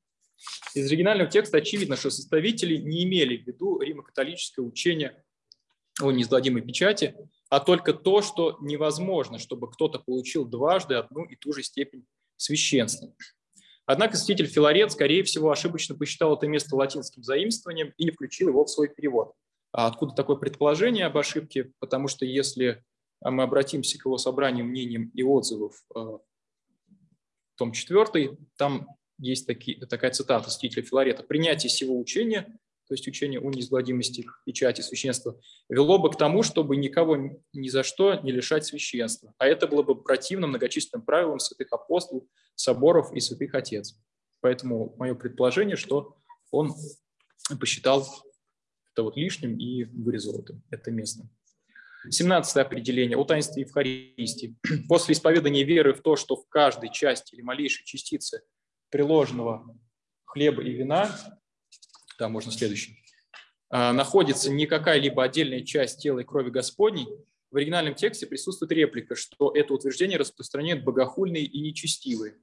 Из 0.75 0.89
оригинального 0.89 1.31
текста 1.31 1.59
очевидно, 1.59 1.97
что 1.97 2.11
составители 2.11 2.77
не 2.77 3.05
имели 3.05 3.37
в 3.37 3.47
виду 3.47 3.81
римо-католическое 3.81 4.65
учение 4.65 5.23
о 6.03 6.11
неизгладимой 6.11 6.63
печати, 6.63 7.15
а 7.51 7.61
только 7.61 7.93
то, 7.93 8.21
что 8.21 8.59
невозможно, 8.61 9.39
чтобы 9.39 9.71
кто-то 9.71 10.01
получил 10.01 10.45
дважды 10.45 10.95
одну 10.95 11.25
и 11.25 11.37
ту 11.37 11.53
же 11.53 11.63
степень 11.63 12.05
священства. 12.37 13.15
Однако 13.87 14.17
святитель 14.17 14.47
Филарет, 14.47 14.93
скорее 14.93 15.23
всего, 15.25 15.51
ошибочно 15.51 15.95
посчитал 15.95 16.37
это 16.37 16.47
место 16.47 16.75
латинским 16.75 17.23
заимствованием 17.23 17.93
и 17.97 18.05
не 18.05 18.11
включил 18.11 18.49
его 18.49 18.65
в 18.65 18.71
свой 18.71 18.89
перевод. 18.89 19.35
А 19.73 19.87
откуда 19.87 20.15
такое 20.15 20.37
предположение 20.37 21.07
об 21.07 21.19
ошибке? 21.19 21.73
Потому 21.81 22.09
что 22.09 22.25
если 22.25 22.83
мы 23.21 23.43
обратимся 23.43 23.99
к 23.99 24.07
его 24.07 24.19
собранию 24.19 24.65
мнением 24.65 25.11
и 25.15 25.23
отзывов 25.23 25.83
э, 25.95 26.19
том 27.57 27.73
4, 27.73 28.39
там 28.57 28.89
есть 29.19 29.47
такие, 29.47 29.85
такая 29.87 30.11
цитата 30.11 30.51
стителя 30.51 30.83
Филарета. 30.83 31.23
«Принятие 31.23 31.71
сего 31.71 31.99
учения, 31.99 32.59
то 32.95 32.97
есть 32.97 33.09
учение 33.09 33.41
о 33.41 33.51
неизгладимости 33.51 34.25
печати 34.47 34.81
священства, 34.81 35.37
вело 35.69 35.99
бы 35.99 36.13
к 36.13 36.17
тому, 36.17 36.45
чтобы 36.45 36.77
никого 36.77 37.41
ни 37.53 37.69
за 37.69 37.83
что 37.83 38.15
не 38.21 38.31
лишать 38.31 38.67
священства. 38.67 39.35
А 39.39 39.49
это 39.49 39.67
было 39.67 39.83
бы 39.83 40.01
противно 40.01 40.47
многочисленным 40.47 41.05
правилам 41.05 41.41
святых 41.41 41.73
апостолов, 41.73 42.23
соборов 42.55 43.13
и 43.13 43.19
святых 43.19 43.57
отец. 43.57 44.01
Поэтому 44.41 44.95
мое 44.97 45.17
предположение, 45.17 45.75
что 45.75 46.17
он 46.53 46.73
посчитал 47.59 48.07
это 48.93 49.03
вот 49.03 49.17
лишним 49.17 49.59
и 49.59 49.83
вырезал 49.83 50.39
это, 50.39 50.55
это 50.71 50.93
место. 50.93 51.29
17 52.09 52.57
определение 52.59 53.19
о 53.19 53.25
таинстве 53.25 53.63
Евхаристии. 53.63 54.57
После 54.89 55.15
исповедания 55.15 55.65
веры 55.65 55.95
в 55.95 56.01
то, 56.01 56.15
что 56.15 56.37
в 56.37 56.49
каждой 56.49 56.93
части 56.93 57.35
или 57.35 57.43
малейшей 57.43 57.85
частице 57.85 58.43
приложенного 58.91 59.77
хлеба 60.27 60.63
и 60.63 60.71
вина, 60.75 61.11
да, 62.19 62.29
можно 62.29 62.53
следующий, 62.53 62.99
а, 63.71 63.93
находится 63.93 64.51
не 64.51 64.67
какая-либо 64.67 65.25
отдельная 65.25 65.63
часть 65.63 66.01
тела 66.01 66.21
и 66.21 66.25
крови 66.25 66.51
Господней, 66.51 67.07
в 67.51 67.57
оригинальном 67.57 67.95
тексте 67.95 68.27
присутствует 68.27 68.73
реплика, 68.73 69.15
что 69.15 69.53
это 69.55 69.75
утверждение 69.75 70.19
распространяет 70.19 70.83
богохульные 70.83 71.45
и 71.45 71.61
нечестивые. 71.61 72.37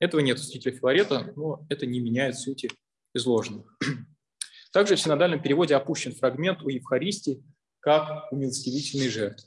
Этого 0.00 0.20
нет 0.20 0.38
у 0.38 0.42
святителя 0.42 0.72
Филарета, 0.72 1.32
но 1.36 1.64
это 1.70 1.86
не 1.86 2.00
меняет 2.00 2.36
сути 2.36 2.70
изложенных. 3.14 3.78
Также 4.72 4.96
в 4.96 5.00
синодальном 5.00 5.40
переводе 5.40 5.76
опущен 5.76 6.12
фрагмент 6.12 6.62
у 6.62 6.68
Евхаристии 6.68 7.44
как 7.78 8.32
умилостивительной 8.32 9.08
жертвы. 9.08 9.46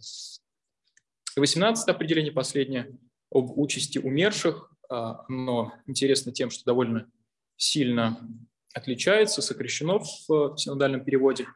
И 1.35 1.39
18 1.39 1.89
определение 1.89 2.31
последнее 2.31 2.97
об 3.29 3.57
участи 3.59 3.99
умерших, 3.99 4.73
а, 4.89 5.25
но 5.27 5.73
интересно 5.85 6.31
тем, 6.31 6.49
что 6.49 6.63
довольно 6.63 7.11
сильно 7.57 8.25
отличается, 8.73 9.41
сокращено 9.41 9.99
в 9.99 10.57
синодальном 10.57 11.03
переводе, 11.03 11.47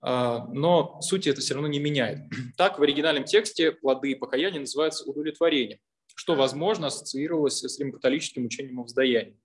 а, 0.00 0.46
но 0.48 1.00
суть 1.00 1.26
это 1.26 1.40
все 1.40 1.54
равно 1.54 1.68
не 1.68 1.78
меняет. 1.78 2.20
Так, 2.56 2.78
в 2.78 2.82
оригинальном 2.82 3.24
тексте 3.24 3.72
плоды 3.72 4.16
покаяния 4.16 4.60
называются 4.60 5.08
удовлетворением, 5.08 5.78
что, 6.14 6.34
возможно, 6.34 6.88
ассоциировалось 6.88 7.62
с 7.62 7.78
римокатолическим 7.78 8.44
учением 8.44 8.80
о 8.80 8.82
воздаянии. 8.82 9.38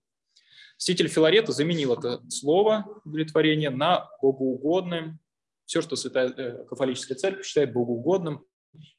Святитель 0.77 1.09
Филарета 1.09 1.51
заменил 1.51 1.93
это 1.93 2.21
слово 2.29 3.01
удовлетворение 3.05 3.69
на 3.69 4.09
богоугодное, 4.21 5.19
все, 5.65 5.81
что 5.81 5.95
Святая 5.95 6.29
э, 6.29 6.65
Кафолическая 6.65 7.17
Церковь 7.17 7.45
считает 7.45 7.73
богоугодным 7.73 8.45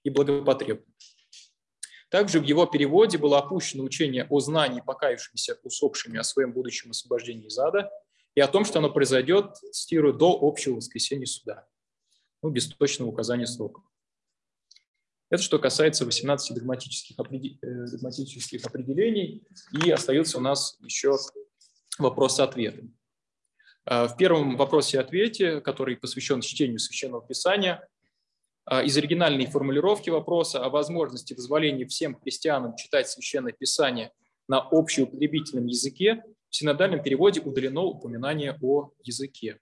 и 0.03 0.11
благопотребным. 0.11 0.85
Также 2.11 2.41
в 2.41 2.45
его 2.45 2.65
переводе 2.67 3.19
было 3.19 3.39
опущено 3.39 3.85
учение 3.85 4.27
о 4.31 4.41
знании 4.41 4.81
покаявшимися 4.81 5.59
усопшими 5.63 6.19
о 6.19 6.25
своем 6.25 6.53
будущем 6.53 6.91
освобождении 6.91 7.47
из 7.47 7.59
ада 7.59 7.91
и 8.35 8.41
о 8.41 8.49
том, 8.49 8.65
что 8.65 8.79
оно 8.79 8.91
произойдет, 8.91 9.57
цитирую, 9.73 10.15
до 10.15 10.39
общего 10.41 10.77
воскресения 10.77 11.27
суда, 11.27 11.67
ну, 12.43 12.51
без 12.51 12.69
точного 12.69 13.11
указания 13.11 13.47
срока. 13.47 13.83
Это 15.31 15.43
что 15.43 15.59
касается 15.59 16.07
18 16.07 16.55
догматических, 16.55 17.19
э, 17.19 17.87
догматических 17.91 18.65
определений, 18.65 19.47
и 19.85 19.91
остается 19.91 20.39
у 20.39 20.41
нас 20.41 20.79
еще 20.81 21.19
вопросы-ответы. 21.99 22.91
А, 23.85 24.09
в 24.09 24.17
первом 24.17 24.57
вопросе-ответе, 24.57 25.61
который 25.61 25.97
посвящен 25.97 26.41
чтению 26.41 26.79
Священного 26.79 27.27
Писания, 27.27 27.87
из 28.85 28.97
оригинальной 28.97 29.47
формулировки 29.47 30.11
вопроса 30.11 30.65
о 30.65 30.69
возможности 30.69 31.35
позволения 31.35 31.87
всем 31.87 32.19
христианам 32.21 32.77
читать 32.77 33.09
Священное 33.09 33.53
Писание 33.53 34.13
на 34.47 34.61
общеупотребительном 34.61 35.67
языке 35.67 36.23
в 36.51 36.57
синодальном 36.57 37.03
переводе 37.03 37.41
удалено 37.41 37.83
упоминание 37.83 38.59
о 38.63 38.91
языке. 39.03 39.59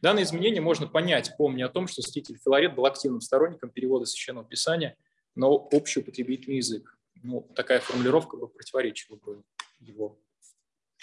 Данное 0.00 0.22
изменение 0.22 0.60
можно 0.60 0.86
понять, 0.86 1.32
помня 1.36 1.66
о 1.66 1.68
том, 1.68 1.86
что 1.86 2.02
святитель 2.02 2.38
Филарет 2.42 2.74
был 2.74 2.86
активным 2.86 3.20
сторонником 3.20 3.70
перевода 3.70 4.06
Священного 4.06 4.46
Писания 4.46 4.96
на 5.34 5.48
общеупотребительный 5.48 6.58
язык. 6.58 6.96
Ну, 7.22 7.48
такая 7.54 7.80
формулировка 7.80 8.36
бы 8.36 8.48
противоречила 8.48 9.16
бы 9.16 9.42
его 9.80 10.18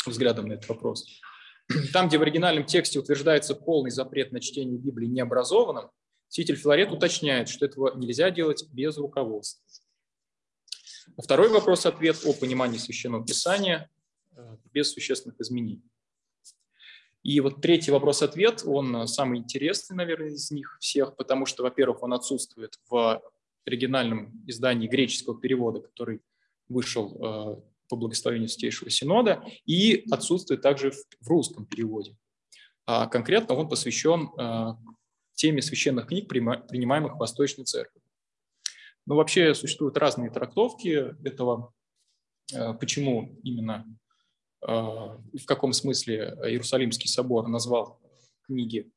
взглядом 0.05 0.47
на 0.47 0.53
этот 0.53 0.69
вопрос. 0.69 1.07
Там, 1.93 2.07
где 2.07 2.17
в 2.17 2.21
оригинальном 2.21 2.65
тексте 2.65 2.99
утверждается 2.99 3.55
полный 3.55 3.91
запрет 3.91 4.31
на 4.31 4.39
чтение 4.39 4.77
Библии 4.77 5.07
необразованным, 5.07 5.89
святитель 6.31 6.55
Филарет 6.55 6.91
уточняет, 6.91 7.49
что 7.49 7.65
этого 7.65 7.93
нельзя 7.97 8.31
делать 8.31 8.65
без 8.71 8.97
руководства. 8.97 9.61
Второй 11.17 11.49
вопрос-ответ 11.49 12.21
о 12.25 12.33
понимании 12.33 12.77
Священного 12.77 13.25
Писания 13.25 13.89
э, 14.35 14.57
без 14.71 14.93
существенных 14.93 15.39
изменений. 15.41 15.83
И 17.21 17.39
вот 17.41 17.61
третий 17.61 17.91
вопрос-ответ, 17.91 18.63
он 18.65 19.07
самый 19.07 19.39
интересный, 19.39 19.95
наверное, 19.95 20.29
из 20.29 20.49
них 20.51 20.77
всех, 20.79 21.17
потому 21.17 21.45
что, 21.45 21.63
во-первых, 21.63 22.01
он 22.01 22.13
отсутствует 22.13 22.79
в 22.89 23.21
оригинальном 23.65 24.43
издании 24.47 24.87
греческого 24.87 25.39
перевода, 25.39 25.81
который 25.81 26.21
вышел 26.69 27.13
э, 27.13 27.61
по 27.89 27.95
благословению 27.97 28.47
Святейшего 28.47 28.89
Синода, 28.89 29.43
и 29.65 30.05
отсутствует 30.09 30.61
также 30.61 30.91
в 31.19 31.27
русском 31.27 31.65
переводе. 31.65 32.15
А 32.85 33.07
конкретно 33.07 33.55
он 33.55 33.67
посвящен 33.67 34.29
э, 34.39 34.91
теме 35.41 35.61
священных 35.61 36.07
книг, 36.07 36.27
принимаемых 36.27 37.15
в 37.15 37.17
Восточной 37.17 37.65
Церкви. 37.65 38.01
Но 39.05 39.15
вообще 39.15 39.53
существуют 39.55 39.97
разные 39.97 40.29
трактовки 40.29 41.15
этого, 41.27 41.73
э, 42.53 42.73
почему 42.75 43.39
именно, 43.43 43.85
э, 44.61 44.67
в 44.67 45.45
каком 45.45 45.73
смысле 45.73 46.37
Иерусалимский 46.43 47.09
собор 47.09 47.47
назвал 47.47 47.99
книги 48.43 48.91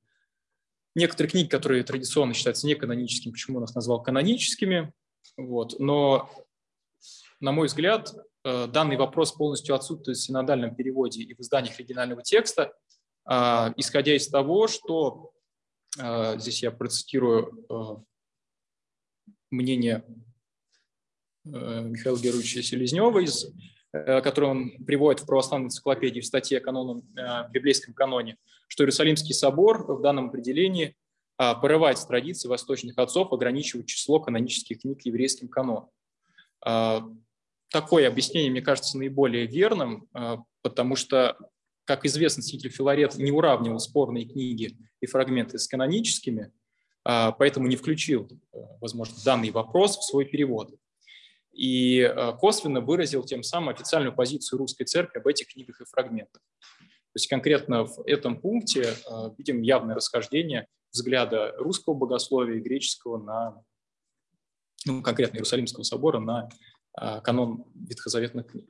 некоторые 0.95 1.31
книги, 1.31 1.49
которые 1.49 1.83
традиционно 1.83 2.35
считаются 2.35 2.67
неканоническими, 2.67 3.33
почему 3.33 3.59
он 3.59 3.65
их 3.65 3.75
назвал 3.75 4.03
каноническими. 4.03 4.93
Вот. 5.37 5.81
Но, 5.81 6.31
на 7.41 7.51
мой 7.51 7.67
взгляд, 7.67 8.15
Э, 8.45 8.67
данный 8.67 8.97
вопрос 8.97 9.33
полностью 9.33 9.75
отсутствует 9.75 10.19
в 10.19 10.23
синодальном 10.23 10.75
переводе 10.75 11.23
и 11.23 11.35
в 11.35 11.41
изданиях 11.41 11.79
оригинального 11.79 12.23
текста, 12.23 12.73
исходя 13.27 14.15
из 14.15 14.29
того, 14.29 14.69
что 14.69 15.33
здесь 15.97 16.63
я 16.63 16.71
процитирую 16.71 17.65
э, 17.69 17.97
мнение 19.51 20.05
Михаила 21.45 22.19
Георгиевича 22.19 22.63
Селезнева, 22.63 23.19
из, 23.19 23.47
который 23.93 24.49
он 24.49 24.85
приводит 24.85 25.23
в 25.23 25.27
православной 25.27 25.67
энциклопедии 25.67 26.21
в 26.21 26.27
статье 26.27 26.59
о 26.59 26.61
каноном, 26.61 27.03
библейском 27.51 27.93
каноне, 27.93 28.39
что 28.67 28.83
Иерусалимский 28.83 29.35
собор 29.35 29.85
в 29.93 30.01
данном 30.01 30.29
определении 30.29 30.97
порывает 31.37 31.99
с 31.99 32.07
традицией 32.07 32.49
восточных 32.49 32.97
отцов 32.97 33.31
ограничивать 33.33 33.87
число 33.87 34.21
канонических 34.21 34.81
книг 34.81 35.03
еврейским 35.03 35.49
каноном 35.49 35.91
такое 37.75 38.07
объяснение, 38.07 38.53
мне 38.53 38.63
кажется, 38.63 38.97
наиболее 38.97 39.47
верным, 39.47 40.09
а, 40.13 40.39
потому 40.63 40.95
что, 40.95 41.37
как 41.85 42.05
известно, 42.05 42.43
святитель 42.43 42.71
Филарет 42.71 43.17
не 43.17 43.31
уравнивал 43.31 43.79
спорные 43.79 44.25
книги 44.25 44.77
и 45.01 45.07
фрагменты 45.07 45.59
с 45.59 45.69
каноническими, 45.69 46.53
а, 47.05 47.33
поэтому 47.33 47.67
не 47.67 47.77
включил, 47.77 48.29
а, 48.53 48.59
возможно, 48.81 49.15
данный 49.25 49.51
вопрос 49.51 49.99
в 49.99 50.05
свой 50.05 50.25
перевод. 50.25 50.75
И 51.53 52.13
косвенно 52.41 52.81
выразил 52.81 53.23
тем 53.23 53.45
самым 53.45 53.69
официальную 53.69 54.13
позицию 54.13 54.59
русской 54.59 54.83
церкви 54.83 55.21
об 55.21 55.27
этих 55.29 55.47
книгах 55.47 55.81
и 55.81 55.85
фрагментах. 55.85 56.43
То 56.81 57.17
есть 57.17 57.29
конкретно 57.29 57.85
в 57.85 58.03
этом 58.07 58.41
пункте 58.41 58.93
видим 59.39 59.63
явное 59.63 59.95
расхождение 59.95 60.67
взгляда 60.95 61.53
русского 61.59 61.95
богословия 61.95 62.57
и 62.57 62.61
греческого 62.61 63.19
на, 63.19 63.63
ну, 64.85 65.01
конкретно 65.01 65.37
Иерусалимского 65.37 65.85
собора 65.85 66.19
на 66.19 66.49
а, 66.93 67.21
канон 67.21 67.65
ветхозаветных 67.75 68.47
книг. 68.47 68.69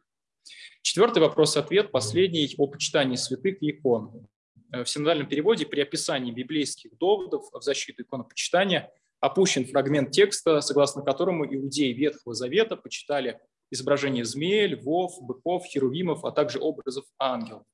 Четвертый 0.82 1.20
вопрос-ответ, 1.20 1.90
последний, 1.90 2.54
о 2.58 2.66
почитании 2.66 3.16
святых 3.16 3.62
и 3.62 3.70
икон. 3.70 4.26
Э, 4.72 4.84
в 4.84 4.88
синодальном 4.88 5.28
переводе 5.28 5.66
при 5.66 5.80
описании 5.80 6.32
библейских 6.32 6.96
доводов 6.98 7.48
в 7.52 7.62
защиту 7.62 8.02
иконопочитания 8.02 8.90
опущен 9.20 9.64
фрагмент 9.64 10.10
текста, 10.10 10.60
согласно 10.60 11.02
которому 11.02 11.46
иудеи 11.46 11.92
Ветхого 11.92 12.34
Завета 12.34 12.76
почитали 12.76 13.40
изображения 13.70 14.24
змеи, 14.24 14.66
львов, 14.66 15.14
быков, 15.20 15.64
херувимов, 15.64 16.24
а 16.24 16.30
также 16.30 16.58
образов 16.58 17.04
ангелов. 17.18 17.64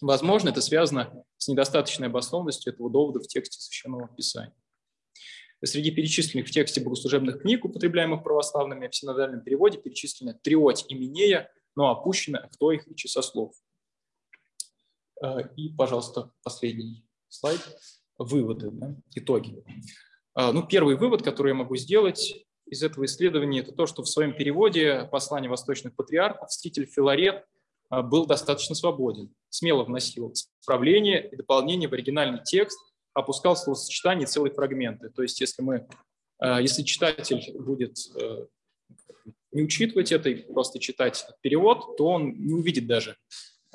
Возможно, 0.00 0.48
это 0.48 0.62
связано 0.62 1.24
с 1.36 1.48
недостаточной 1.48 2.08
обоснованностью 2.08 2.72
этого 2.72 2.90
довода 2.90 3.20
в 3.20 3.26
тексте 3.26 3.60
Священного 3.60 4.08
Писания. 4.08 4.54
Среди 5.62 5.90
перечисленных 5.90 6.48
в 6.48 6.50
тексте 6.50 6.80
богослужебных 6.80 7.42
книг, 7.42 7.66
употребляемых 7.66 8.22
православными, 8.22 8.88
в 8.88 8.94
синодальном 8.94 9.42
переводе 9.42 9.76
перечислены 9.76 10.34
триоть 10.42 10.86
и 10.88 10.94
Минея, 10.94 11.50
но 11.76 11.90
опущены 11.90 12.48
кто 12.52 12.72
их 12.72 12.86
и 12.88 12.96
часослов. 12.96 13.54
Э, 15.22 15.42
и, 15.56 15.70
пожалуйста, 15.70 16.32
последний 16.42 17.04
слайд. 17.28 17.60
Выводы, 18.18 18.70
да, 18.70 18.94
итоги. 19.14 19.64
Э, 20.38 20.52
ну, 20.52 20.66
первый 20.66 20.96
вывод, 20.96 21.22
который 21.22 21.48
я 21.48 21.54
могу 21.54 21.76
сделать 21.76 22.46
из 22.66 22.82
этого 22.82 23.06
исследования, 23.06 23.60
это 23.60 23.72
то, 23.72 23.86
что 23.86 24.02
в 24.02 24.08
своем 24.08 24.34
переводе 24.34 25.08
послания 25.10 25.48
восточных 25.48 25.94
патриархов 25.96 26.52
ститель 26.52 26.86
Филарет 26.86 27.46
э, 27.90 28.02
был 28.02 28.26
достаточно 28.26 28.74
свободен, 28.74 29.34
смело 29.48 29.84
вносил 29.84 30.32
исправления 30.32 31.26
и 31.28 31.36
дополнения 31.36 31.88
в 31.88 31.94
оригинальный 31.94 32.42
текст, 32.44 32.78
опускал 33.14 33.56
словосочетание 33.56 34.26
целые 34.26 34.52
фрагменты. 34.52 35.08
То 35.10 35.22
есть 35.22 35.40
если 35.40 35.62
мы, 35.62 35.88
если 36.40 36.84
читатель 36.84 37.58
будет 37.58 37.96
не 39.52 39.62
учитывать 39.62 40.12
это 40.12 40.30
и 40.30 40.34
просто 40.52 40.78
читать 40.78 41.26
перевод, 41.40 41.96
то 41.96 42.06
он 42.06 42.32
не 42.32 42.54
увидит 42.54 42.86
даже. 42.86 43.16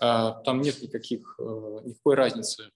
Э, 0.02 0.34
там 0.44 0.62
нет 0.62 0.82
никаких, 0.82 1.36
никакой 1.40 2.16
разницы. 2.16 2.70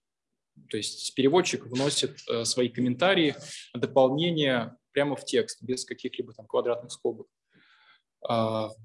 То 0.68 0.76
есть 0.76 1.14
переводчик 1.14 1.66
вносит 1.66 2.18
свои 2.44 2.68
комментарии, 2.68 3.34
дополнения 3.74 4.76
прямо 4.92 5.16
в 5.16 5.24
текст, 5.24 5.62
без 5.62 5.84
каких-либо 5.84 6.34
там 6.34 6.46
квадратных 6.46 6.92
скобок. 6.92 7.28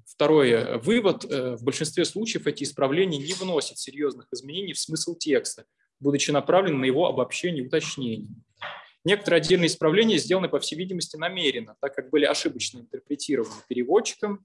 Второй 0.06 0.78
вывод. 0.78 1.24
В 1.24 1.62
большинстве 1.62 2.06
случаев 2.06 2.46
эти 2.46 2.62
исправления 2.62 3.18
не 3.18 3.34
вносят 3.34 3.78
серьезных 3.78 4.26
изменений 4.32 4.72
в 4.72 4.78
смысл 4.78 5.16
текста 5.16 5.66
будучи 6.00 6.30
направлен 6.30 6.80
на 6.80 6.84
его 6.84 7.06
обобщение 7.06 7.64
и 7.64 7.66
уточнение. 7.66 8.28
Некоторые 9.06 9.40
отдельные 9.40 9.68
исправления 9.68 10.18
сделаны, 10.18 10.48
по 10.48 10.58
всей 10.58 10.74
видимости, 10.74 11.16
намеренно, 11.16 11.76
так 11.80 11.94
как 11.94 12.10
были 12.10 12.24
ошибочно 12.24 12.80
интерпретированы 12.80 13.54
переводчиком, 13.68 14.44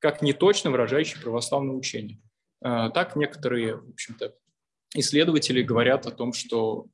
как 0.00 0.20
неточно 0.20 0.72
выражающие 0.72 1.22
православное 1.22 1.76
учение. 1.76 2.20
А, 2.60 2.90
так 2.90 3.14
некоторые, 3.14 3.76
в 3.76 3.90
общем-то, 3.90 4.34
исследователи 4.96 5.62
говорят 5.62 6.08
о 6.08 6.10
том, 6.10 6.32
что 6.32 6.86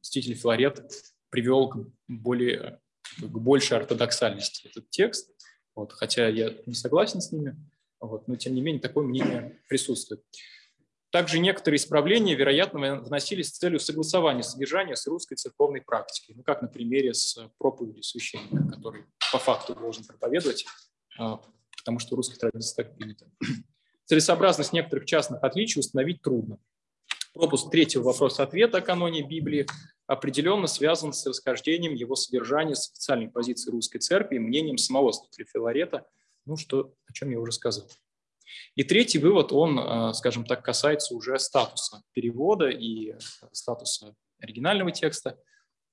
Мститель 0.00 0.34
Филарет 0.34 0.90
привел 1.30 1.68
к, 1.68 1.76
более, 2.08 2.80
к 3.20 3.38
большей 3.38 3.76
ортодоксальности 3.76 4.66
этот 4.66 4.90
текст, 4.90 5.30
вот, 5.76 5.92
хотя 5.92 6.26
я 6.26 6.56
не 6.66 6.74
согласен 6.74 7.20
с 7.20 7.30
ними, 7.30 7.54
вот, 8.00 8.26
но 8.26 8.34
тем 8.34 8.56
не 8.56 8.62
менее 8.62 8.82
такое 8.82 9.04
мнение 9.04 9.60
присутствует. 9.68 10.24
Также 11.12 11.40
некоторые 11.40 11.76
исправления, 11.76 12.34
вероятно, 12.34 13.02
вносились 13.02 13.48
с 13.48 13.58
целью 13.58 13.78
согласования 13.78 14.42
содержания 14.42 14.96
с 14.96 15.06
русской 15.06 15.34
церковной 15.34 15.82
практикой, 15.82 16.34
ну, 16.34 16.42
как 16.42 16.62
на 16.62 16.68
примере 16.68 17.12
с 17.12 17.38
проповедью 17.58 18.02
священника, 18.02 18.66
который 18.66 19.04
по 19.30 19.38
факту 19.38 19.74
должен 19.74 20.04
проповедовать, 20.04 20.64
а, 21.18 21.42
потому 21.76 21.98
что 21.98 22.14
в 22.14 22.16
русской 22.16 22.38
так 22.38 22.96
принято. 22.96 23.30
Целесообразность 24.06 24.72
некоторых 24.72 25.04
частных 25.04 25.42
отличий 25.44 25.80
установить 25.80 26.22
трудно. 26.22 26.58
Пропуск 27.34 27.70
третьего 27.70 28.04
вопроса-ответа 28.04 28.78
о 28.78 28.80
каноне 28.80 29.22
Библии 29.22 29.66
определенно 30.06 30.66
связан 30.66 31.12
с 31.12 31.26
расхождением 31.26 31.92
его 31.92 32.16
содержания 32.16 32.74
с 32.74 32.90
официальной 32.90 33.28
позиции 33.28 33.70
русской 33.70 33.98
церкви 33.98 34.36
и 34.36 34.38
мнением 34.38 34.78
самого 34.78 35.12
Филарета, 35.52 36.06
ну, 36.46 36.56
что, 36.56 36.94
о 37.06 37.12
чем 37.12 37.30
я 37.30 37.38
уже 37.38 37.52
сказал. 37.52 37.86
И 38.74 38.84
третий 38.84 39.18
вывод, 39.18 39.52
он, 39.52 39.78
э, 39.78 40.14
скажем 40.14 40.44
так, 40.44 40.64
касается 40.64 41.14
уже 41.14 41.38
статуса 41.38 42.02
перевода 42.12 42.68
и 42.68 43.14
статуса 43.52 44.14
оригинального 44.40 44.90
текста, 44.90 45.38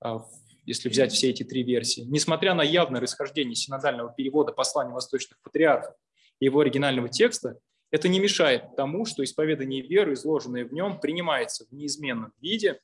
а, 0.01 0.25
если 0.65 0.89
взять 0.89 1.11
все 1.11 1.29
эти 1.29 1.43
три 1.43 1.63
версии. 1.63 2.01
Несмотря 2.01 2.53
на 2.53 2.61
явное 2.61 3.01
расхождение 3.01 3.55
синодального 3.55 4.13
перевода 4.13 4.51
послания 4.51 4.93
восточных 4.93 5.39
патриархов 5.41 5.95
и 6.39 6.45
его 6.45 6.59
оригинального 6.59 7.09
текста, 7.09 7.59
это 7.91 8.07
не 8.07 8.19
мешает 8.19 8.75
тому, 8.75 9.05
что 9.05 9.23
исповедание 9.23 9.81
веры, 9.81 10.13
изложенное 10.13 10.65
в 10.65 10.73
нем, 10.73 10.99
принимается 10.99 11.65
в 11.65 11.71
неизменном 11.71 12.33
виде, 12.39 12.79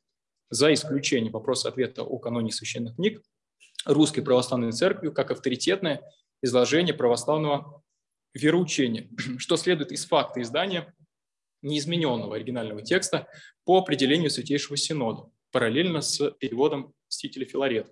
за 0.49 0.73
исключением 0.73 1.33
вопроса-ответа 1.33 2.03
о 2.03 2.17
каноне 2.19 2.51
священных 2.51 2.95
книг, 2.95 3.21
Русской 3.85 4.21
Православной 4.21 4.71
Церковью 4.71 5.13
как 5.13 5.31
авторитетное 5.31 6.01
изложение 6.41 6.93
православного 6.93 7.83
вероучения, 8.35 9.09
что 9.39 9.57
следует 9.57 9.91
из 9.91 10.05
факта 10.05 10.41
издания 10.41 10.93
неизмененного 11.63 12.35
оригинального 12.35 12.83
текста 12.83 13.27
по 13.63 13.79
определению 13.79 14.29
Святейшего 14.29 14.77
Синода, 14.77 15.31
параллельно 15.51 16.01
с 16.01 16.29
переводом 16.31 16.93
Стителя 17.07 17.45
Филарета. 17.45 17.91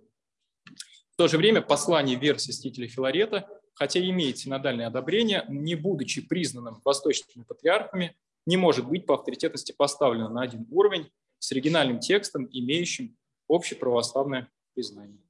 В 1.14 1.16
то 1.16 1.28
же 1.28 1.38
время 1.38 1.62
послание 1.62 2.18
версии 2.18 2.52
Стителя 2.52 2.88
Филарета, 2.88 3.48
хотя 3.74 4.00
имеет 4.00 4.38
синодальное 4.38 4.88
одобрение, 4.88 5.46
не 5.48 5.76
будучи 5.76 6.22
признанным 6.22 6.82
восточными 6.84 7.46
патриархами, 7.46 8.16
не 8.46 8.58
может 8.58 8.88
быть 8.88 9.06
по 9.06 9.16
авторитетности 9.16 9.72
поставлено 9.72 10.30
на 10.30 10.42
один 10.42 10.68
уровень 10.70 11.10
с 11.40 11.52
оригинальным 11.52 12.00
текстом, 12.00 12.48
имеющим 12.52 13.16
общеправославное 13.48 14.52
признание. 14.74 15.23